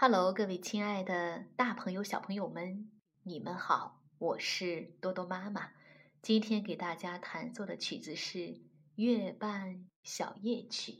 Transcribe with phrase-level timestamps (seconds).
[0.00, 2.88] Hello，各位亲爱的大朋友、小朋友们，
[3.24, 5.72] 你们好，我是多多妈妈。
[6.22, 8.38] 今天给大家弹奏的曲子是
[8.94, 10.92] 《月半小夜曲》。